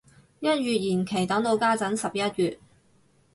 [0.39, 2.59] 一月延期等到家陣十一月